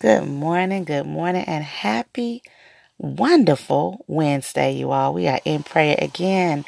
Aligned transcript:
Good 0.00 0.28
morning, 0.28 0.84
good 0.84 1.06
morning, 1.06 1.44
and 1.46 1.64
happy, 1.64 2.42
wonderful 2.98 4.04
Wednesday, 4.08 4.72
you 4.72 4.92
all. 4.92 5.14
We 5.14 5.28
are 5.28 5.40
in 5.44 5.62
prayer 5.64 5.96
again. 6.00 6.64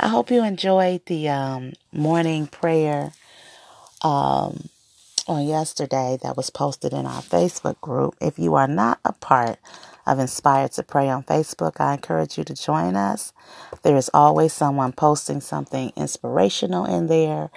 I 0.00 0.08
hope 0.08 0.30
you 0.30 0.44
enjoyed 0.44 1.06
the 1.06 1.28
um, 1.30 1.74
morning 1.92 2.46
prayer 2.48 3.12
um, 4.02 4.70
on 5.28 5.46
yesterday 5.46 6.18
that 6.22 6.36
was 6.36 6.50
posted 6.50 6.92
in 6.92 7.06
our 7.06 7.22
Facebook 7.22 7.80
group. 7.80 8.16
If 8.20 8.38
you 8.38 8.54
are 8.56 8.68
not 8.68 9.00
a 9.04 9.12
part 9.14 9.58
of 10.06 10.18
Inspired 10.18 10.72
to 10.72 10.82
Pray 10.84 11.08
on 11.10 11.24
Facebook, 11.24 11.80
I 11.80 11.94
encourage 11.94 12.38
you 12.38 12.44
to 12.44 12.54
join 12.54 12.96
us. 12.96 13.32
There 13.82 13.96
is 13.96 14.10
always 14.14 14.52
someone 14.52 14.92
posting 14.92 15.40
something 15.42 15.92
inspirational 15.96 16.86
in 16.86 17.08
there. 17.08 17.50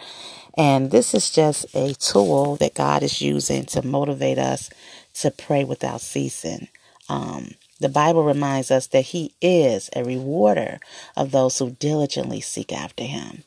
And 0.57 0.91
this 0.91 1.13
is 1.15 1.31
just 1.31 1.65
a 1.75 1.93
tool 1.95 2.57
that 2.57 2.75
God 2.75 3.03
is 3.03 3.21
using 3.21 3.65
to 3.67 3.85
motivate 3.85 4.39
us 4.39 4.69
to 5.15 5.31
pray 5.31 5.63
without 5.63 6.01
ceasing. 6.01 6.67
Um, 7.09 7.51
the 7.79 7.89
Bible 7.89 8.23
reminds 8.23 8.71
us 8.71 8.87
that 8.87 9.05
He 9.05 9.33
is 9.41 9.89
a 9.95 10.03
rewarder 10.03 10.79
of 11.15 11.31
those 11.31 11.59
who 11.59 11.71
diligently 11.71 12.41
seek 12.41 12.71
after 12.71 13.03
Him. 13.03 13.43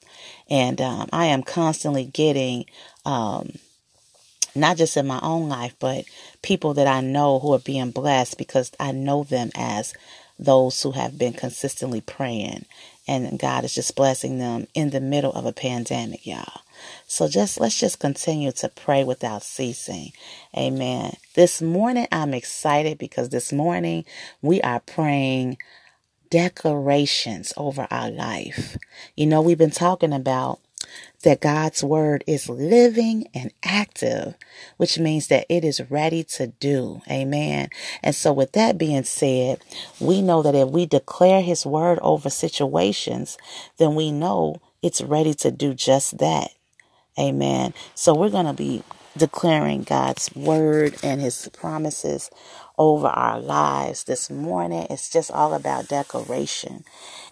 And 0.48 0.80
um, 0.80 1.08
I 1.12 1.26
am 1.26 1.42
constantly 1.42 2.04
getting, 2.04 2.66
um, 3.04 3.52
not 4.54 4.76
just 4.76 4.96
in 4.96 5.06
my 5.06 5.20
own 5.22 5.48
life, 5.48 5.74
but 5.78 6.04
people 6.42 6.74
that 6.74 6.86
I 6.86 7.00
know 7.00 7.38
who 7.38 7.52
are 7.54 7.58
being 7.58 7.90
blessed 7.90 8.38
because 8.38 8.72
I 8.78 8.92
know 8.92 9.24
them 9.24 9.50
as 9.54 9.94
those 10.38 10.82
who 10.82 10.92
have 10.92 11.18
been 11.18 11.32
consistently 11.32 12.00
praying. 12.00 12.66
And 13.08 13.38
God 13.38 13.64
is 13.64 13.74
just 13.74 13.96
blessing 13.96 14.38
them 14.38 14.66
in 14.74 14.90
the 14.90 15.00
middle 15.00 15.32
of 15.32 15.46
a 15.46 15.52
pandemic, 15.52 16.26
y'all. 16.26 16.62
So 17.06 17.28
just 17.28 17.60
let's 17.60 17.78
just 17.78 18.00
continue 18.00 18.50
to 18.52 18.68
pray 18.68 19.04
without 19.04 19.44
ceasing. 19.44 20.12
Amen. 20.56 21.16
This 21.34 21.62
morning 21.62 22.08
I'm 22.10 22.34
excited 22.34 22.98
because 22.98 23.28
this 23.28 23.52
morning 23.52 24.04
we 24.42 24.60
are 24.62 24.80
praying 24.80 25.58
declarations 26.30 27.52
over 27.56 27.86
our 27.92 28.10
life. 28.10 28.76
You 29.14 29.26
know, 29.26 29.40
we've 29.40 29.56
been 29.56 29.70
talking 29.70 30.12
about 30.12 30.60
that 31.22 31.40
God's 31.40 31.84
word 31.84 32.24
is 32.26 32.48
living 32.48 33.28
and 33.34 33.52
active, 33.62 34.34
which 34.76 34.98
means 34.98 35.28
that 35.28 35.46
it 35.48 35.64
is 35.64 35.88
ready 35.90 36.24
to 36.24 36.48
do. 36.48 37.02
Amen. 37.10 37.70
And 38.02 38.14
so, 38.16 38.32
with 38.32 38.52
that 38.52 38.78
being 38.78 39.04
said, 39.04 39.60
we 40.00 40.22
know 40.22 40.42
that 40.42 40.56
if 40.56 40.68
we 40.68 40.86
declare 40.86 41.42
his 41.42 41.64
word 41.64 42.00
over 42.02 42.30
situations, 42.30 43.38
then 43.78 43.94
we 43.94 44.10
know 44.12 44.60
it's 44.82 45.02
ready 45.02 45.34
to 45.34 45.52
do 45.52 45.72
just 45.72 46.18
that. 46.18 46.50
Amen. 47.18 47.74
So 47.94 48.14
we're 48.14 48.30
going 48.30 48.46
to 48.46 48.54
be 48.54 48.82
declaring 49.16 49.82
God's 49.84 50.34
word 50.34 50.96
and 51.02 51.20
his 51.20 51.48
promises 51.54 52.30
over 52.78 53.06
our 53.08 53.40
lives 53.40 54.04
this 54.04 54.30
morning. 54.30 54.86
It's 54.90 55.10
just 55.10 55.30
all 55.30 55.54
about 55.54 55.88
declaration 55.88 56.84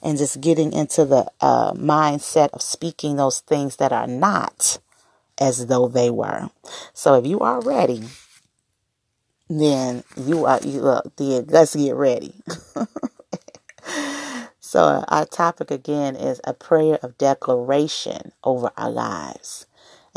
and 0.03 0.19
just 0.19 0.41
getting 0.41 0.73
into 0.73 1.05
the 1.05 1.31
uh, 1.41 1.73
mindset 1.73 2.51
of 2.53 2.63
speaking 2.63 3.17
those 3.17 3.41
things 3.41 3.77
that 3.77 3.93
are 3.93 4.07
not 4.07 4.79
as 5.41 5.67
though 5.67 5.89
they 5.89 6.11
were. 6.11 6.51
So 6.95 7.15
if 7.17 7.27
you 7.27 7.41
are 7.41 7.61
ready, 7.61 8.05
then 9.51 10.05
you 10.17 10.47
are 10.47 10.61
you 10.65 10.89
uh, 10.89 11.03
then 11.17 11.47
let's 11.49 11.77
get 11.77 11.95
ready. 11.95 12.35
so 14.61 15.05
our 15.09 15.27
topic 15.27 15.71
again 15.71 16.17
is 16.17 16.41
a 16.45 16.55
prayer 16.55 16.99
of 17.03 17.19
declaration 17.19 18.33
over 18.45 18.71
our 18.77 18.91
lives. 18.91 19.67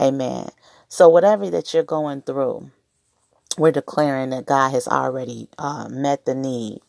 Amen. 0.01 0.49
So, 0.89 1.09
whatever 1.09 1.49
that 1.51 1.73
you're 1.73 1.83
going 1.83 2.23
through, 2.23 2.71
we're 3.57 3.71
declaring 3.71 4.31
that 4.31 4.45
God 4.47 4.71
has 4.71 4.87
already 4.87 5.49
uh, 5.57 5.87
met 5.89 6.25
the 6.25 6.35
need. 6.35 6.81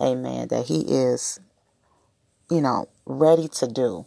Amen. 0.00 0.48
That 0.48 0.66
He 0.66 0.82
is, 0.82 1.40
you 2.50 2.60
know, 2.62 2.88
ready 3.06 3.48
to 3.48 3.68
do. 3.68 4.06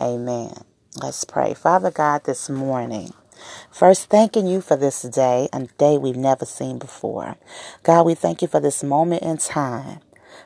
Amen. 0.00 0.54
Let's 1.02 1.24
pray. 1.24 1.54
Father 1.54 1.90
God, 1.90 2.24
this 2.24 2.50
morning, 2.50 3.12
First, 3.72 4.10
thanking 4.10 4.46
you 4.46 4.60
for 4.60 4.76
this 4.76 5.02
day, 5.02 5.48
a 5.52 5.64
day 5.78 5.98
we've 5.98 6.16
never 6.16 6.44
seen 6.44 6.78
before. 6.78 7.36
God, 7.84 8.06
we 8.06 8.14
thank 8.14 8.42
you 8.42 8.48
for 8.48 8.60
this 8.60 8.84
moment 8.84 9.22
in 9.22 9.38
time. 9.38 10.00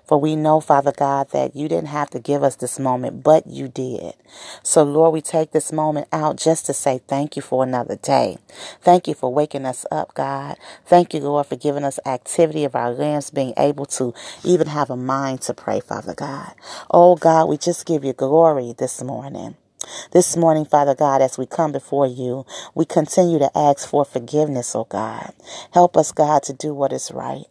For 0.06 0.18
we 0.20 0.36
know, 0.36 0.60
Father 0.60 0.92
God, 0.92 1.30
that 1.32 1.56
you 1.56 1.68
didn't 1.68 1.88
have 1.88 2.10
to 2.10 2.20
give 2.20 2.42
us 2.42 2.56
this 2.56 2.78
moment, 2.78 3.22
but 3.22 3.46
you 3.46 3.68
did. 3.68 4.14
So, 4.62 4.82
Lord, 4.84 5.12
we 5.14 5.20
take 5.22 5.52
this 5.52 5.72
moment 5.72 6.08
out 6.12 6.36
just 6.36 6.66
to 6.66 6.74
say 6.74 7.00
thank 7.08 7.36
you 7.36 7.42
for 7.42 7.64
another 7.64 7.96
day. 7.96 8.38
Thank 8.82 9.08
you 9.08 9.14
for 9.14 9.32
waking 9.32 9.66
us 9.66 9.86
up, 9.90 10.14
God. 10.14 10.56
Thank 10.86 11.14
you, 11.14 11.20
Lord, 11.20 11.46
for 11.46 11.56
giving 11.56 11.84
us 11.84 12.00
activity 12.06 12.64
of 12.64 12.76
our 12.76 12.92
limbs, 12.92 13.30
being 13.30 13.54
able 13.56 13.86
to 13.86 14.14
even 14.44 14.68
have 14.68 14.90
a 14.90 14.96
mind 14.96 15.42
to 15.42 15.54
pray, 15.54 15.80
Father 15.80 16.14
God. 16.14 16.54
Oh, 16.90 17.16
God, 17.16 17.48
we 17.48 17.58
just 17.58 17.86
give 17.86 18.04
you 18.04 18.12
glory 18.12 18.74
this 18.78 19.02
morning. 19.02 19.56
This 20.12 20.36
morning, 20.36 20.64
Father 20.66 20.94
God, 20.94 21.22
as 21.22 21.38
we 21.38 21.46
come 21.46 21.72
before 21.72 22.06
you, 22.06 22.46
we 22.74 22.84
continue 22.86 23.38
to 23.38 23.50
ask 23.56 23.88
for 23.88 24.04
forgiveness, 24.04 24.74
oh 24.76 24.84
God. 24.84 25.34
Help 25.72 25.96
us, 25.96 26.12
God, 26.12 26.42
to 26.44 26.54
do 26.54 26.74
what 26.74 26.92
is 26.92 27.12
right. 27.12 27.44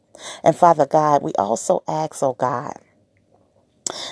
And 0.44 0.56
Father 0.56 0.86
God, 0.86 1.24
we 1.24 1.34
also 1.34 1.84
ask, 1.88 2.24
oh 2.24 2.34
God, 2.34 2.74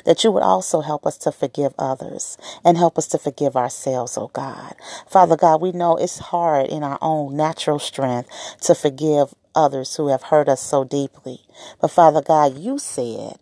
that 0.06 0.24
you 0.24 0.32
would 0.32 0.44
also 0.44 0.82
help 0.82 1.06
us 1.06 1.18
to 1.20 1.32
forgive 1.32 1.74
others 1.78 2.38
and 2.64 2.78
help 2.78 2.98
us 2.98 3.08
to 3.08 3.18
forgive 3.18 3.56
ourselves, 3.56 4.18
oh 4.18 4.30
God. 4.34 4.76
Father 5.08 5.38
God, 5.38 5.62
we 5.62 5.72
know 5.72 5.96
it's 5.98 6.20
hard 6.20 6.68
in 6.68 6.84
our 6.84 7.00
own 7.02 7.36
natural 7.36 7.80
strength 7.80 8.30
to 8.62 8.76
forgive 8.76 9.34
others 9.56 9.96
who 9.96 10.08
have 10.10 10.24
hurt 10.24 10.50
us 10.50 10.62
so 10.62 10.84
deeply. 10.84 11.42
But 11.82 11.92
Father 11.92 12.22
God, 12.22 12.58
you 12.58 12.78
said 12.80 13.38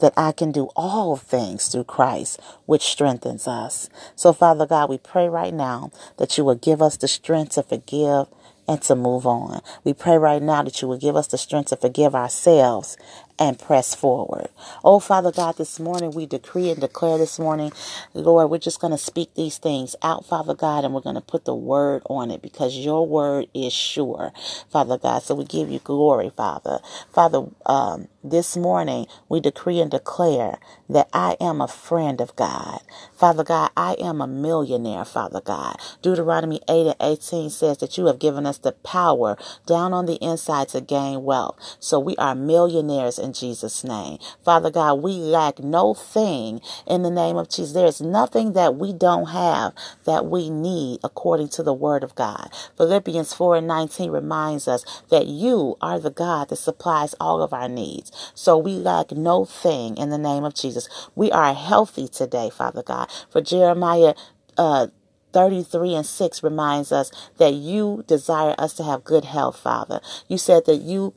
that 0.00 0.12
I 0.16 0.32
can 0.32 0.52
do 0.52 0.68
all 0.76 1.16
things 1.16 1.68
through 1.68 1.84
Christ, 1.84 2.40
which 2.66 2.82
strengthens 2.82 3.46
us. 3.46 3.88
So, 4.16 4.32
Father 4.32 4.66
God, 4.66 4.90
we 4.90 4.98
pray 4.98 5.28
right 5.28 5.54
now 5.54 5.92
that 6.18 6.36
you 6.36 6.44
will 6.44 6.56
give 6.56 6.82
us 6.82 6.96
the 6.96 7.08
strength 7.08 7.54
to 7.54 7.62
forgive 7.62 8.26
and 8.68 8.80
to 8.82 8.94
move 8.94 9.26
on. 9.26 9.60
We 9.84 9.94
pray 9.94 10.16
right 10.18 10.42
now 10.42 10.62
that 10.62 10.80
you 10.82 10.88
will 10.88 10.98
give 10.98 11.16
us 11.16 11.26
the 11.26 11.38
strength 11.38 11.70
to 11.70 11.76
forgive 11.76 12.14
ourselves 12.14 12.96
and 13.38 13.58
press 13.58 13.94
forward. 13.94 14.48
Oh, 14.84 15.00
Father 15.00 15.32
God, 15.32 15.56
this 15.58 15.80
morning 15.80 16.12
we 16.12 16.26
decree 16.26 16.70
and 16.70 16.80
declare 16.80 17.18
this 17.18 17.38
morning, 17.38 17.72
Lord, 18.14 18.50
we're 18.50 18.58
just 18.58 18.80
going 18.80 18.92
to 18.92 18.98
speak 18.98 19.34
these 19.34 19.58
things 19.58 19.96
out, 20.02 20.26
Father 20.26 20.54
God, 20.54 20.84
and 20.84 20.94
we're 20.94 21.00
going 21.02 21.16
to 21.16 21.20
put 21.22 21.44
the 21.44 21.54
word 21.54 22.02
on 22.08 22.30
it 22.30 22.42
because 22.42 22.76
your 22.76 23.06
word 23.06 23.46
is 23.54 23.72
sure, 23.72 24.32
Father 24.70 24.98
God. 24.98 25.22
So 25.22 25.34
we 25.34 25.44
give 25.44 25.70
you 25.70 25.80
glory, 25.80 26.30
Father. 26.36 26.80
Father, 27.12 27.46
um, 27.66 28.08
this 28.22 28.56
morning 28.56 29.06
we 29.28 29.40
decree 29.40 29.80
and 29.80 29.90
declare 29.90 30.58
that 30.88 31.08
I 31.12 31.36
am 31.40 31.60
a 31.60 31.68
friend 31.68 32.20
of 32.20 32.36
God. 32.36 32.80
Father 33.16 33.44
God, 33.44 33.70
I 33.76 33.94
am 34.00 34.20
a 34.20 34.26
millionaire, 34.26 35.04
Father 35.04 35.40
God. 35.40 35.76
Deuteronomy 36.02 36.60
8 36.68 36.88
and 36.88 36.96
18 37.00 37.50
says 37.50 37.78
that 37.78 37.98
you 37.98 38.06
have 38.06 38.18
given 38.18 38.46
us 38.46 38.58
the 38.58 38.72
power 38.72 39.36
down 39.66 39.92
on 39.92 40.06
the 40.06 40.16
inside 40.16 40.68
to 40.70 40.80
gain 40.80 41.24
wealth. 41.24 41.58
So 41.80 41.98
we 42.00 42.16
are 42.16 42.34
millionaires 42.34 43.18
in 43.22 43.32
Jesus' 43.32 43.84
name. 43.84 44.18
Father 44.44 44.70
God, 44.70 44.96
we 44.96 45.12
lack 45.12 45.60
no 45.60 45.94
thing 45.94 46.60
in 46.86 47.02
the 47.02 47.10
name 47.10 47.36
of 47.36 47.48
Jesus. 47.48 47.72
There 47.72 47.86
is 47.86 48.00
nothing 48.02 48.54
that 48.54 48.76
we 48.76 48.92
don't 48.92 49.28
have 49.28 49.74
that 50.04 50.26
we 50.26 50.50
need 50.50 51.00
according 51.04 51.48
to 51.50 51.62
the 51.62 51.74
word 51.74 52.04
of 52.04 52.14
God. 52.14 52.50
Philippians 52.76 53.34
4 53.34 53.56
and 53.56 53.68
19 53.68 54.10
reminds 54.10 54.68
us 54.68 54.84
that 55.10 55.26
you 55.26 55.76
are 55.80 56.00
the 56.00 56.10
God 56.10 56.50
that 56.50 56.56
supplies 56.56 57.14
all 57.20 57.42
of 57.42 57.52
our 57.52 57.68
needs. 57.68 58.12
So 58.34 58.58
we 58.58 58.72
lack 58.72 59.12
no 59.12 59.44
thing 59.44 59.96
in 59.96 60.10
the 60.10 60.18
name 60.18 60.44
of 60.44 60.54
Jesus. 60.54 60.88
We 61.14 61.30
are 61.32 61.54
healthy 61.54 62.08
today, 62.08 62.50
Father 62.50 62.82
God. 62.82 63.10
For 63.30 63.40
Jeremiah, 63.40 64.14
uh, 64.58 64.88
33 65.32 65.94
and 65.94 66.06
6 66.06 66.42
reminds 66.42 66.92
us 66.92 67.10
that 67.38 67.54
you 67.54 68.04
desire 68.06 68.54
us 68.58 68.74
to 68.74 68.84
have 68.84 69.04
good 69.04 69.24
health, 69.24 69.58
Father. 69.58 70.00
You 70.28 70.38
said 70.38 70.66
that 70.66 70.76
you 70.76 71.14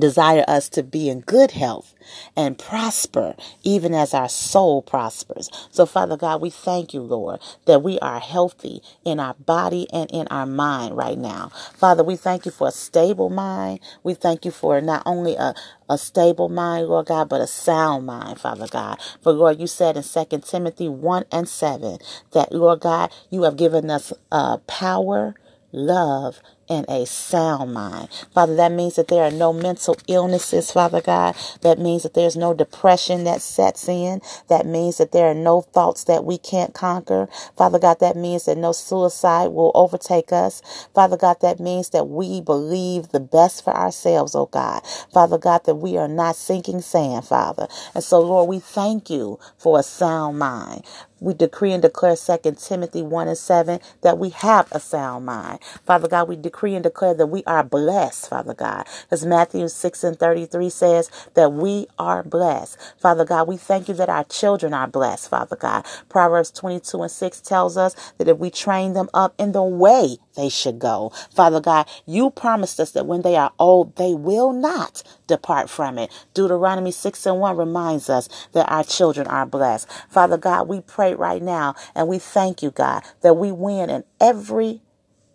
desire 0.00 0.44
us 0.48 0.68
to 0.70 0.82
be 0.82 1.08
in 1.08 1.20
good 1.20 1.52
health 1.52 1.94
and 2.36 2.58
prosper 2.58 3.34
even 3.64 3.94
as 3.94 4.14
our 4.14 4.28
soul 4.28 4.82
prospers. 4.82 5.50
So 5.70 5.86
Father 5.86 6.16
God, 6.16 6.40
we 6.42 6.50
thank 6.50 6.94
you, 6.94 7.02
Lord, 7.02 7.40
that 7.66 7.82
we 7.82 7.98
are 8.00 8.20
healthy 8.20 8.82
in 9.04 9.20
our 9.20 9.34
body 9.34 9.86
and 9.92 10.10
in 10.10 10.28
our 10.28 10.46
mind 10.46 10.96
right 10.96 11.18
now. 11.18 11.50
Father, 11.74 12.04
we 12.04 12.16
thank 12.16 12.46
you 12.46 12.52
for 12.52 12.68
a 12.68 12.72
stable 12.72 13.30
mind. 13.30 13.80
We 14.04 14.14
thank 14.14 14.44
you 14.44 14.52
for 14.52 14.80
not 14.80 15.02
only 15.06 15.36
a, 15.36 15.54
a 15.88 15.98
stable 15.98 16.48
mind, 16.48 16.88
Lord 16.88 17.06
God, 17.06 17.28
but 17.28 17.40
a 17.40 17.46
sound 17.46 18.06
mind, 18.06 18.40
Father 18.40 18.68
God. 18.68 18.98
For 19.22 19.32
Lord, 19.32 19.60
you 19.60 19.66
said 19.66 19.96
in 19.96 20.02
2 20.04 20.38
Timothy 20.40 20.88
1 20.88 21.24
and 21.32 21.48
7 21.48 21.98
that, 22.32 22.52
Lord 22.52 22.80
God, 22.80 23.12
you 23.30 23.42
have 23.44 23.56
given 23.56 23.90
us 23.90 24.12
uh, 24.32 24.58
power, 24.68 25.34
love, 25.72 26.40
in 26.68 26.84
a 26.88 27.06
sound 27.06 27.72
mind. 27.74 28.08
Father, 28.34 28.54
that 28.56 28.72
means 28.72 28.96
that 28.96 29.08
there 29.08 29.24
are 29.24 29.30
no 29.30 29.52
mental 29.52 29.96
illnesses, 30.06 30.70
Father 30.70 31.00
God. 31.00 31.34
That 31.62 31.78
means 31.78 32.02
that 32.02 32.14
there's 32.14 32.36
no 32.36 32.54
depression 32.54 33.24
that 33.24 33.40
sets 33.42 33.88
in. 33.88 34.20
That 34.48 34.66
means 34.66 34.98
that 34.98 35.12
there 35.12 35.28
are 35.30 35.34
no 35.34 35.62
thoughts 35.62 36.04
that 36.04 36.24
we 36.24 36.38
can't 36.38 36.74
conquer. 36.74 37.28
Father 37.56 37.78
God, 37.78 38.00
that 38.00 38.16
means 38.16 38.44
that 38.44 38.58
no 38.58 38.72
suicide 38.72 39.48
will 39.48 39.72
overtake 39.74 40.32
us. 40.32 40.62
Father 40.94 41.16
God, 41.16 41.38
that 41.42 41.60
means 41.60 41.90
that 41.90 42.08
we 42.08 42.40
believe 42.40 43.08
the 43.08 43.20
best 43.20 43.64
for 43.64 43.74
ourselves, 43.74 44.34
oh 44.34 44.46
God. 44.46 44.82
Father 45.12 45.38
God, 45.38 45.64
that 45.66 45.76
we 45.76 45.96
are 45.96 46.08
not 46.08 46.36
sinking 46.36 46.80
sand, 46.80 47.24
Father. 47.26 47.66
And 47.94 48.04
so, 48.04 48.20
Lord, 48.20 48.48
we 48.48 48.60
thank 48.60 49.10
you 49.10 49.38
for 49.58 49.78
a 49.78 49.82
sound 49.82 50.38
mind. 50.38 50.84
We 51.20 51.34
decree 51.34 51.72
and 51.72 51.82
declare 51.82 52.16
2 52.16 52.56
Timothy 52.58 53.02
1 53.02 53.28
and 53.28 53.38
7 53.38 53.80
that 54.02 54.18
we 54.18 54.30
have 54.30 54.68
a 54.72 54.80
sound 54.80 55.26
mind. 55.26 55.60
Father 55.84 56.08
God, 56.08 56.28
we 56.28 56.36
decree 56.36 56.74
and 56.74 56.82
declare 56.82 57.14
that 57.14 57.26
we 57.26 57.44
are 57.44 57.64
blessed, 57.64 58.28
Father 58.28 58.54
God. 58.54 58.86
As 59.10 59.26
Matthew 59.26 59.68
6 59.68 60.04
and 60.04 60.18
33 60.18 60.70
says 60.70 61.10
that 61.34 61.52
we 61.52 61.86
are 61.98 62.22
blessed. 62.22 62.78
Father 62.98 63.24
God, 63.24 63.48
we 63.48 63.56
thank 63.56 63.88
you 63.88 63.94
that 63.94 64.08
our 64.08 64.24
children 64.24 64.74
are 64.74 64.88
blessed, 64.88 65.30
Father 65.30 65.56
God. 65.56 65.84
Proverbs 66.08 66.50
22 66.50 67.02
and 67.02 67.10
6 67.10 67.40
tells 67.40 67.76
us 67.76 67.94
that 68.18 68.28
if 68.28 68.38
we 68.38 68.50
train 68.50 68.92
them 68.94 69.08
up 69.14 69.34
in 69.38 69.52
the 69.52 69.62
way 69.62 70.18
they 70.36 70.48
should 70.48 70.78
go, 70.78 71.12
Father 71.34 71.60
God, 71.60 71.88
you 72.06 72.30
promised 72.30 72.80
us 72.80 72.92
that 72.92 73.06
when 73.06 73.22
they 73.22 73.36
are 73.36 73.52
old, 73.58 73.96
they 73.96 74.14
will 74.14 74.52
not 74.52 75.02
depart 75.26 75.70
from 75.70 75.98
it. 75.98 76.10
Deuteronomy 76.34 76.90
6 76.92 77.26
and 77.26 77.40
1 77.40 77.56
reminds 77.56 78.08
us 78.10 78.28
that 78.52 78.70
our 78.70 78.84
children 78.84 79.26
are 79.26 79.46
blessed. 79.46 79.88
Father 80.08 80.36
God, 80.38 80.68
we 80.68 80.80
pray 80.80 81.07
right 81.16 81.42
now. 81.42 81.74
And 81.94 82.08
we 82.08 82.18
thank 82.18 82.62
you, 82.62 82.70
God, 82.70 83.04
that 83.22 83.34
we 83.34 83.52
win 83.52 83.90
in 83.90 84.04
every 84.20 84.82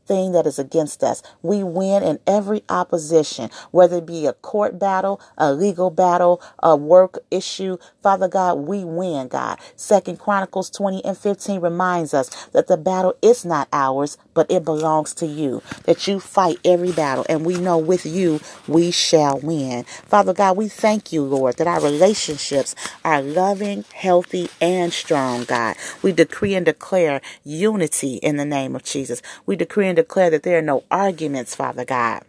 thing 0.06 0.32
that 0.34 0.46
is 0.48 0.60
against 0.60 1.04
us. 1.04 1.24
We 1.42 1.64
win 1.64 2.04
in 2.04 2.20
every 2.28 2.64
opposition, 2.70 3.50
whether 3.72 3.98
it 3.98 4.06
be 4.06 4.26
a 4.26 4.34
court 4.34 4.80
battle, 4.80 5.22
a 5.38 5.54
legal 5.54 5.90
battle, 5.90 6.42
a 6.62 6.76
work 6.76 7.20
issue. 7.32 7.78
Father 8.02 8.28
God, 8.28 8.56
we 8.60 8.84
win, 8.84 9.28
God. 9.28 9.60
Second 9.76 10.20
Chronicles 10.20 10.70
20 10.70 11.04
and 11.06 11.18
15 11.18 11.62
reminds 11.62 12.14
us 12.14 12.30
that 12.48 12.68
the 12.68 12.78
battle 12.78 13.16
is 13.22 13.46
not 13.46 13.68
ours, 13.74 14.18
but 14.34 14.50
it 14.52 14.66
belongs 14.66 15.14
to 15.16 15.26
you. 15.26 15.62
That 15.86 16.08
you 16.08 16.20
fight 16.20 16.58
every 16.66 16.92
battle, 16.92 17.26
and 17.30 17.46
we 17.46 17.58
know 17.58 17.78
with 17.78 18.06
you 18.06 18.40
we 18.68 18.92
shall 18.92 19.40
win. 19.40 19.84
Father 19.84 20.34
God, 20.34 20.58
we 20.58 20.68
thank 20.68 21.12
you, 21.12 21.24
Lord, 21.24 21.58
that 21.58 21.68
our 21.68 21.82
relationships 21.82 22.76
are 23.04 23.22
loving, 23.22 23.86
healthy, 23.94 24.50
and 24.62 24.92
strong, 24.94 25.44
God. 25.46 25.76
We 26.02 26.12
decree 26.12 26.56
and 26.56 26.66
declare 26.66 27.22
unity 27.44 28.16
in 28.16 28.38
the 28.38 28.46
name 28.46 28.76
of 28.76 28.84
Jesus. 28.84 29.22
We 29.46 29.56
decree 29.56 29.88
and 29.94 29.98
declare 29.98 30.32
that 30.32 30.42
there 30.42 30.58
are 30.58 30.64
no 30.64 30.84
arguments, 30.90 31.54
Father 31.54 31.86
God. 31.86 32.24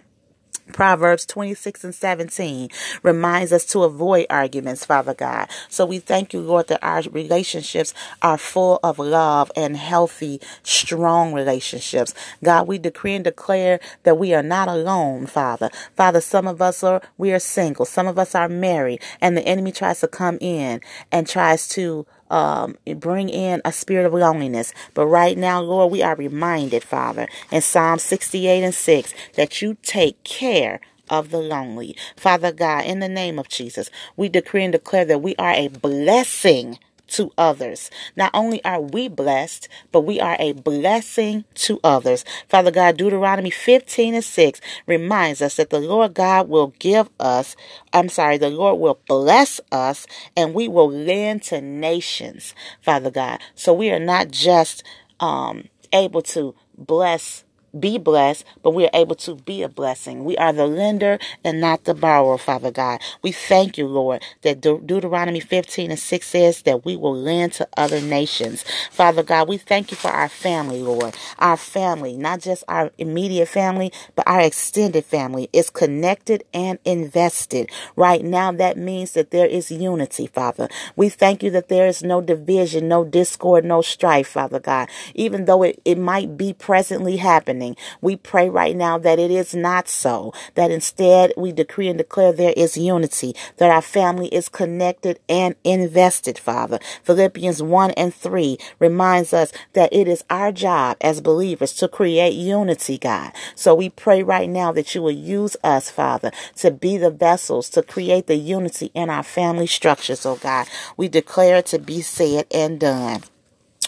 Proverbs 0.72 1.24
26 1.26 1.84
and 1.84 1.94
17 1.94 2.68
reminds 3.02 3.52
us 3.52 3.64
to 3.66 3.84
avoid 3.84 4.26
arguments, 4.28 4.84
Father 4.84 5.14
God. 5.14 5.48
So 5.68 5.86
we 5.86 5.98
thank 5.98 6.32
you, 6.32 6.40
Lord, 6.40 6.68
that 6.68 6.84
our 6.84 7.02
relationships 7.10 7.94
are 8.22 8.38
full 8.38 8.80
of 8.82 8.98
love 8.98 9.50
and 9.56 9.76
healthy, 9.76 10.40
strong 10.62 11.32
relationships. 11.32 12.14
God, 12.42 12.66
we 12.66 12.78
decree 12.78 13.14
and 13.14 13.24
declare 13.24 13.80
that 14.02 14.18
we 14.18 14.34
are 14.34 14.42
not 14.42 14.68
alone, 14.68 15.26
Father. 15.26 15.70
Father, 15.96 16.20
some 16.20 16.46
of 16.46 16.60
us 16.60 16.82
are, 16.82 17.02
we 17.18 17.32
are 17.32 17.38
single. 17.38 17.84
Some 17.86 18.06
of 18.06 18.18
us 18.18 18.34
are 18.34 18.48
married 18.48 19.00
and 19.20 19.36
the 19.36 19.46
enemy 19.46 19.72
tries 19.72 20.00
to 20.00 20.08
come 20.08 20.38
in 20.40 20.80
and 21.12 21.26
tries 21.26 21.68
to 21.68 22.06
um, 22.34 22.76
bring 22.96 23.28
in 23.28 23.62
a 23.64 23.72
spirit 23.72 24.06
of 24.06 24.12
loneliness. 24.12 24.74
But 24.92 25.06
right 25.06 25.38
now, 25.38 25.60
Lord, 25.60 25.92
we 25.92 26.02
are 26.02 26.16
reminded, 26.16 26.82
Father, 26.82 27.28
in 27.52 27.62
Psalm 27.62 28.00
68 28.00 28.64
and 28.64 28.74
6, 28.74 29.14
that 29.36 29.62
you 29.62 29.76
take 29.82 30.22
care 30.24 30.80
of 31.08 31.30
the 31.30 31.38
lonely. 31.38 31.96
Father 32.16 32.50
God, 32.50 32.86
in 32.86 32.98
the 32.98 33.08
name 33.08 33.38
of 33.38 33.48
Jesus, 33.48 33.88
we 34.16 34.28
decree 34.28 34.64
and 34.64 34.72
declare 34.72 35.04
that 35.04 35.22
we 35.22 35.36
are 35.36 35.52
a 35.52 35.68
blessing 35.68 36.78
to 37.08 37.32
others. 37.36 37.90
Not 38.16 38.30
only 38.34 38.64
are 38.64 38.80
we 38.80 39.08
blessed, 39.08 39.68
but 39.92 40.02
we 40.02 40.20
are 40.20 40.36
a 40.38 40.52
blessing 40.52 41.44
to 41.54 41.80
others. 41.84 42.24
Father 42.48 42.70
God, 42.70 42.96
Deuteronomy 42.96 43.50
15 43.50 44.14
and 44.14 44.24
6 44.24 44.60
reminds 44.86 45.42
us 45.42 45.56
that 45.56 45.70
the 45.70 45.80
Lord 45.80 46.14
God 46.14 46.48
will 46.48 46.74
give 46.78 47.08
us, 47.20 47.56
I'm 47.92 48.08
sorry, 48.08 48.38
the 48.38 48.50
Lord 48.50 48.78
will 48.80 49.00
bless 49.06 49.60
us 49.70 50.06
and 50.36 50.54
we 50.54 50.68
will 50.68 50.90
lend 50.90 51.42
to 51.44 51.60
nations, 51.60 52.54
Father 52.80 53.10
God. 53.10 53.40
So 53.54 53.72
we 53.72 53.90
are 53.90 54.00
not 54.00 54.30
just 54.30 54.82
um, 55.20 55.68
able 55.92 56.22
to 56.22 56.54
bless 56.76 57.44
be 57.80 57.98
blessed, 57.98 58.44
but 58.62 58.72
we 58.72 58.84
are 58.86 58.90
able 58.94 59.16
to 59.16 59.36
be 59.36 59.62
a 59.62 59.68
blessing. 59.68 60.24
We 60.24 60.36
are 60.38 60.52
the 60.52 60.66
lender 60.66 61.18
and 61.44 61.60
not 61.60 61.84
the 61.84 61.94
borrower, 61.94 62.38
Father 62.38 62.70
God. 62.70 63.00
We 63.22 63.32
thank 63.32 63.78
you, 63.78 63.86
Lord, 63.86 64.22
that 64.42 64.60
De- 64.60 64.80
Deuteronomy 64.80 65.40
15 65.40 65.90
and 65.90 65.98
6 66.00 66.26
says 66.26 66.62
that 66.62 66.84
we 66.84 66.96
will 66.96 67.16
lend 67.16 67.52
to 67.54 67.68
other 67.76 68.00
nations. 68.00 68.64
Father 68.90 69.22
God, 69.22 69.48
we 69.48 69.56
thank 69.58 69.90
you 69.90 69.96
for 69.96 70.08
our 70.10 70.28
family, 70.28 70.80
Lord. 70.82 71.16
Our 71.38 71.56
family, 71.56 72.16
not 72.16 72.40
just 72.40 72.64
our 72.68 72.90
immediate 72.98 73.48
family, 73.48 73.92
but 74.14 74.26
our 74.26 74.40
extended 74.40 75.04
family 75.04 75.48
is 75.52 75.70
connected 75.70 76.44
and 76.52 76.78
invested. 76.84 77.70
Right 77.96 78.24
now, 78.24 78.52
that 78.52 78.76
means 78.76 79.12
that 79.12 79.30
there 79.30 79.46
is 79.46 79.70
unity, 79.70 80.26
Father. 80.26 80.68
We 80.96 81.08
thank 81.08 81.42
you 81.42 81.50
that 81.50 81.68
there 81.68 81.86
is 81.86 82.02
no 82.02 82.20
division, 82.20 82.88
no 82.88 83.04
discord, 83.04 83.64
no 83.64 83.82
strife, 83.82 84.28
Father 84.28 84.60
God. 84.60 84.88
Even 85.14 85.44
though 85.44 85.62
it, 85.62 85.80
it 85.84 85.98
might 85.98 86.36
be 86.36 86.52
presently 86.52 87.16
happening, 87.16 87.63
happening. 87.64 87.76
We 88.00 88.16
pray 88.16 88.48
right 88.48 88.76
now 88.76 88.98
that 88.98 89.18
it 89.18 89.30
is 89.30 89.54
not 89.54 89.88
so, 89.88 90.32
that 90.54 90.70
instead 90.70 91.32
we 91.36 91.52
decree 91.52 91.88
and 91.88 91.98
declare 91.98 92.32
there 92.32 92.54
is 92.56 92.76
unity, 92.76 93.34
that 93.56 93.70
our 93.70 93.82
family 93.82 94.28
is 94.28 94.48
connected 94.48 95.18
and 95.28 95.54
invested, 95.64 96.38
Father. 96.38 96.78
Philippians 97.02 97.62
1 97.62 97.90
and 97.92 98.14
3 98.14 98.58
reminds 98.78 99.32
us 99.32 99.52
that 99.72 99.92
it 99.92 100.08
is 100.08 100.24
our 100.30 100.52
job 100.52 100.96
as 101.00 101.20
believers 101.20 101.72
to 101.74 101.88
create 101.88 102.34
unity, 102.34 102.98
God. 102.98 103.32
So 103.54 103.74
we 103.74 103.88
pray 103.90 104.22
right 104.22 104.48
now 104.48 104.72
that 104.72 104.94
you 104.94 105.02
will 105.02 105.10
use 105.10 105.56
us, 105.62 105.90
Father, 105.90 106.30
to 106.56 106.70
be 106.70 106.96
the 106.96 107.10
vessels 107.10 107.68
to 107.70 107.82
create 107.82 108.26
the 108.26 108.36
unity 108.36 108.90
in 108.94 109.10
our 109.10 109.22
family 109.22 109.66
structures, 109.66 110.26
oh 110.26 110.36
God. 110.36 110.66
We 110.96 111.08
declare 111.08 111.56
it 111.58 111.66
to 111.66 111.78
be 111.78 112.02
said 112.02 112.46
and 112.52 112.80
done. 112.80 113.22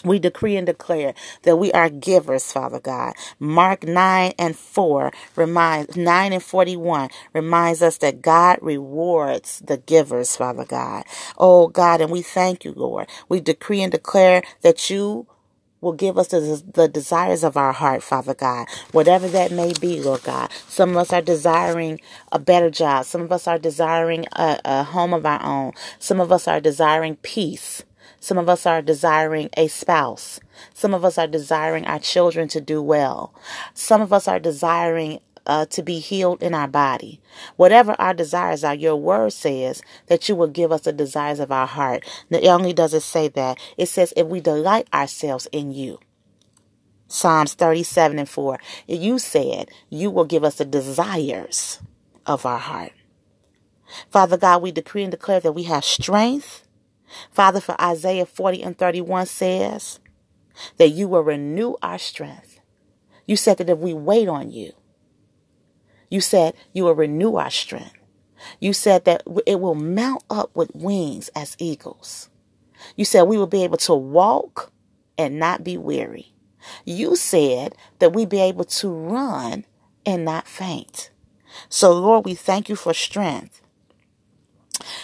We 0.05 0.19
decree 0.19 0.57
and 0.57 0.67
declare 0.67 1.13
that 1.43 1.57
we 1.57 1.71
are 1.73 1.89
givers, 1.89 2.51
Father 2.51 2.79
God. 2.79 3.13
Mark 3.39 3.83
9 3.85 4.33
and 4.39 4.57
4 4.57 5.11
reminds 5.35 5.97
9 5.97 6.33
and 6.33 6.43
41 6.43 7.09
reminds 7.33 7.81
us 7.81 7.97
that 7.99 8.21
God 8.21 8.59
rewards 8.61 9.61
the 9.65 9.77
givers, 9.77 10.35
Father 10.37 10.65
God. 10.65 11.05
Oh 11.37 11.67
God, 11.67 12.01
and 12.01 12.11
we 12.11 12.21
thank 12.21 12.65
you, 12.65 12.73
Lord. 12.75 13.09
We 13.29 13.41
decree 13.41 13.81
and 13.83 13.91
declare 13.91 14.43
that 14.61 14.89
you 14.89 15.27
will 15.81 15.93
give 15.93 16.17
us 16.17 16.29
the, 16.29 16.63
the 16.73 16.87
desires 16.87 17.43
of 17.43 17.57
our 17.57 17.73
heart, 17.73 18.03
Father 18.03 18.33
God, 18.35 18.67
whatever 18.91 19.27
that 19.29 19.51
may 19.51 19.73
be, 19.79 20.01
Lord 20.01 20.23
God. 20.23 20.51
Some 20.67 20.91
of 20.91 20.97
us 20.97 21.13
are 21.13 21.21
desiring 21.21 22.01
a 22.31 22.39
better 22.39 22.69
job. 22.71 23.05
Some 23.05 23.21
of 23.21 23.31
us 23.31 23.47
are 23.47 23.59
desiring 23.59 24.25
a, 24.33 24.59
a 24.65 24.83
home 24.83 25.13
of 25.13 25.25
our 25.25 25.43
own. 25.43 25.73
Some 25.99 26.19
of 26.19 26.31
us 26.31 26.47
are 26.47 26.61
desiring 26.61 27.17
peace. 27.17 27.83
Some 28.19 28.37
of 28.37 28.49
us 28.49 28.65
are 28.65 28.81
desiring 28.81 29.49
a 29.55 29.67
spouse. 29.67 30.39
Some 30.73 30.93
of 30.93 31.05
us 31.05 31.17
are 31.17 31.27
desiring 31.27 31.85
our 31.85 31.99
children 31.99 32.47
to 32.49 32.61
do 32.61 32.81
well. 32.81 33.33
Some 33.73 34.01
of 34.01 34.11
us 34.11 34.27
are 34.27 34.39
desiring 34.39 35.19
uh, 35.45 35.65
to 35.67 35.81
be 35.81 35.99
healed 35.99 36.43
in 36.43 36.53
our 36.53 36.67
body. 36.67 37.21
Whatever 37.55 37.95
our 37.99 38.13
desires 38.13 38.63
are, 38.63 38.75
your 38.75 38.97
word 38.97 39.31
says 39.33 39.81
that 40.07 40.27
you 40.27 40.35
will 40.35 40.47
give 40.47 40.71
us 40.71 40.81
the 40.81 40.93
desires 40.93 41.39
of 41.39 41.51
our 41.51 41.67
heart. 41.67 42.03
Not 42.29 42.43
only 42.43 42.73
does 42.73 42.93
it 42.93 43.01
say 43.01 43.29
that, 43.29 43.57
it 43.77 43.87
says 43.87 44.13
if 44.17 44.27
we 44.27 44.41
delight 44.41 44.87
ourselves 44.93 45.47
in 45.51 45.71
you. 45.71 45.99
Psalms 47.07 47.53
37 47.53 48.19
and 48.19 48.29
4. 48.29 48.59
You 48.87 49.17
said 49.17 49.69
you 49.89 50.11
will 50.11 50.25
give 50.25 50.43
us 50.43 50.55
the 50.55 50.65
desires 50.65 51.79
of 52.25 52.45
our 52.45 52.59
heart. 52.59 52.91
Father 54.11 54.35
God, 54.35 54.61
we 54.61 54.73
decree 54.73 55.03
and 55.03 55.11
declare 55.11 55.39
that 55.39 55.53
we 55.53 55.63
have 55.63 55.85
strength 55.85 56.66
Father, 57.31 57.59
for 57.59 57.79
Isaiah 57.81 58.25
40 58.25 58.63
and 58.63 58.77
31 58.77 59.25
says 59.27 59.99
that 60.77 60.89
you 60.89 61.07
will 61.07 61.21
renew 61.21 61.75
our 61.81 61.97
strength. 61.97 62.59
You 63.25 63.35
said 63.35 63.57
that 63.57 63.69
if 63.69 63.77
we 63.77 63.93
wait 63.93 64.27
on 64.27 64.51
you, 64.51 64.73
you 66.09 66.21
said 66.21 66.55
you 66.73 66.85
will 66.85 66.95
renew 66.95 67.35
our 67.35 67.51
strength. 67.51 67.93
You 68.59 68.73
said 68.73 69.05
that 69.05 69.23
it 69.45 69.59
will 69.59 69.75
mount 69.75 70.23
up 70.29 70.55
with 70.55 70.71
wings 70.73 71.29
as 71.35 71.55
eagles. 71.59 72.29
You 72.95 73.05
said 73.05 73.23
we 73.23 73.37
will 73.37 73.47
be 73.47 73.63
able 73.63 73.77
to 73.77 73.93
walk 73.93 74.71
and 75.17 75.39
not 75.39 75.63
be 75.63 75.77
weary. 75.77 76.33
You 76.85 77.15
said 77.15 77.75
that 77.99 78.13
we 78.13 78.25
be 78.25 78.39
able 78.39 78.65
to 78.65 78.89
run 78.89 79.65
and 80.05 80.23
not 80.23 80.47
faint. 80.47 81.09
So, 81.69 81.91
Lord, 81.93 82.25
we 82.25 82.35
thank 82.35 82.69
you 82.69 82.75
for 82.75 82.93
strength. 82.93 83.61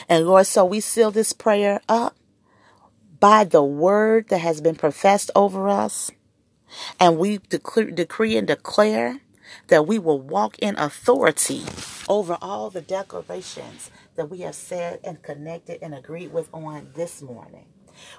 And 0.10 0.28
Lord, 0.28 0.48
so 0.48 0.66
we 0.66 0.82
seal 0.82 1.12
this 1.12 1.34
prayer 1.34 1.82
up 1.90 2.16
by 3.20 3.44
the 3.46 3.64
word 3.64 4.30
that 4.30 4.40
has 4.40 4.62
been 4.62 4.76
professed 4.76 5.32
over 5.36 5.70
us. 5.70 6.12
And 7.00 7.18
we 7.20 7.40
decree, 7.50 7.92
decree 7.92 8.38
and 8.38 8.48
declare 8.48 9.22
that 9.70 9.88
we 9.88 10.00
will 10.00 10.22
walk 10.22 10.60
in 10.60 10.78
authority 10.78 11.64
over 12.10 12.38
all 12.42 12.70
the 12.70 12.82
declarations 12.82 13.92
that 14.16 14.30
we 14.30 14.40
have 14.42 14.56
said 14.56 15.00
and 15.04 15.22
connected 15.24 15.80
and 15.84 15.96
agreed 15.96 16.34
with 16.34 16.50
on 16.54 16.90
this 16.96 17.22
morning. 17.22 17.68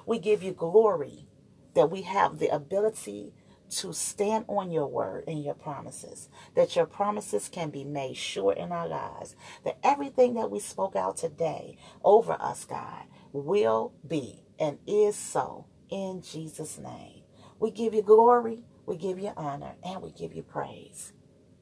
We 0.07 0.19
give 0.21 0.43
you 0.43 0.53
glory 0.53 1.26
that 1.75 1.91
we 1.91 2.03
have 2.03 2.38
the 2.38 2.49
ability 2.49 3.35
to 3.81 3.93
stand 3.95 4.47
on 4.49 4.73
your 4.73 4.87
word 4.88 5.25
and 5.28 5.45
your 5.45 5.54
promises, 5.54 6.28
that 6.57 6.76
your 6.76 6.87
promises 6.87 7.49
can 7.50 7.71
be 7.71 7.85
made 7.85 8.16
sure 8.16 8.52
in 8.54 8.73
our 8.73 8.88
lives, 8.88 9.37
that 9.64 9.78
everything 9.85 10.35
that 10.35 10.50
we 10.50 10.61
spoke 10.61 10.97
out 10.97 11.16
today 11.19 11.78
over 12.04 12.35
us, 12.40 12.64
God, 12.66 13.04
will 13.33 13.95
be 14.07 14.45
and 14.61 14.78
is 14.87 15.16
so 15.16 15.66
in 15.90 16.23
Jesus' 16.23 16.78
name. 16.78 17.23
We 17.61 17.73
give 17.73 17.95
you 17.95 18.02
glory, 18.02 18.64
we 18.87 18.97
give 18.99 19.19
you 19.21 19.33
honor, 19.37 19.75
and 19.85 20.02
we 20.02 20.12
give 20.12 20.35
you 20.35 20.43
praise. 20.43 21.12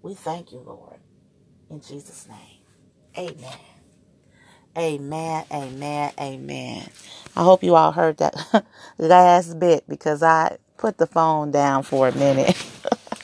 We 0.03 0.15
thank 0.15 0.53
you, 0.53 0.61
Lord, 0.61 1.01
in 1.71 1.81
Jesus' 1.81 2.29
name. 2.29 2.63
Amen. 3.19 3.59
Amen, 4.77 5.45
amen, 5.53 6.13
amen. 6.19 6.89
I 7.37 7.45
hope 7.45 7.63
you 7.63 7.77
all 7.77 7.93
heard 7.93 8.17
that 8.19 8.65
last 8.99 9.61
bit 9.61 9.85
because 9.89 10.23
I 10.23 10.57
put 10.83 10.99
the 10.99 11.07
phone 11.07 11.53
down 11.53 11.85
for 11.85 12.09
a 12.09 12.13
minute. 12.13 12.57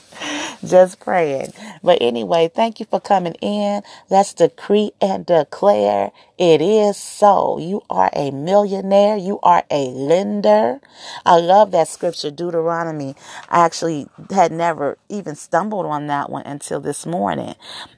Just 0.64 1.00
praying. 1.00 1.52
But 1.82 1.98
anyway, 2.00 2.50
thank 2.54 2.80
you 2.80 2.86
for 2.86 3.00
coming 3.00 3.34
in. 3.34 3.82
Let's 4.10 4.34
decree 4.34 4.92
and 5.00 5.26
declare 5.26 6.12
it 6.38 6.60
is 6.60 6.96
so. 6.96 7.58
You 7.58 7.82
are 7.90 8.10
a 8.14 8.30
millionaire. 8.30 9.16
You 9.16 9.40
are 9.42 9.64
a 9.70 9.86
lender. 9.86 10.80
I 11.26 11.38
love 11.38 11.72
that 11.72 11.88
scripture, 11.88 12.30
Deuteronomy. 12.30 13.16
I 13.48 13.64
actually 13.64 14.08
had 14.30 14.52
never 14.52 14.98
even 15.08 15.34
stumbled 15.34 15.86
on 15.86 16.06
that 16.08 16.30
one 16.30 16.46
until 16.46 16.80
this 16.80 17.06
morning. 17.06 17.54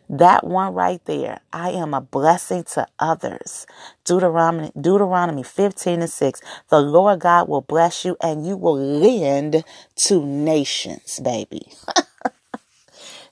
That 0.09 0.45
one 0.47 0.75
right 0.75 1.05
there. 1.05 1.41
I 1.53 1.71
am 1.71 1.95
a 1.95 2.01
blessing 2.01 2.65
to 2.75 2.87
others. 2.99 3.67
Deuteronomy, 4.05 4.73
Deuteronomy 4.81 5.43
15 5.43 6.03
and 6.03 6.11
6. 6.11 6.41
The 6.69 6.81
Lord 6.81 7.21
God 7.21 7.49
will 7.49 7.61
bless 7.63 8.05
you 8.05 8.17
and 8.23 8.47
you 8.47 8.57
will 8.57 8.79
lend 8.79 9.65
to 9.97 10.27
nations, 10.27 11.21
baby. 11.21 11.69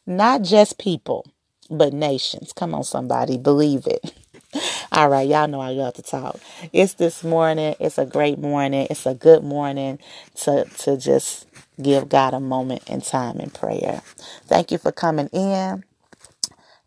Not 0.08 0.42
just 0.44 0.78
people, 0.78 1.26
but 1.70 1.94
nations. 1.94 2.54
Come 2.54 2.74
on, 2.74 2.84
somebody. 2.84 3.38
Believe 3.38 3.88
it. 3.88 4.14
All 4.92 5.10
right, 5.10 5.28
y'all 5.28 5.48
know 5.48 5.60
I 5.60 5.70
love 5.72 5.94
to 5.96 6.02
talk. 6.02 6.40
It's 6.72 6.94
this 6.94 7.24
morning. 7.24 7.76
It's 7.80 7.98
a 7.98 8.06
great 8.06 8.38
morning. 8.38 8.88
It's 8.90 9.06
a 9.06 9.14
good 9.14 9.44
morning 9.44 10.00
to 10.44 10.66
to 10.80 10.98
just 10.98 11.48
give 11.82 12.08
God 12.10 12.34
a 12.34 12.40
moment 12.40 12.88
in 12.88 13.02
time 13.02 13.40
in 13.40 13.50
prayer. 13.50 14.02
Thank 14.46 14.72
you 14.72 14.78
for 14.78 14.92
coming 14.92 15.28
in, 15.28 15.84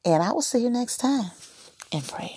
and 0.06 0.24
I 0.24 0.32
will 0.34 0.44
see 0.44 0.60
you 0.64 0.70
next 0.72 0.98
time 0.98 1.32
in 1.92 2.02
prayer. 2.02 2.30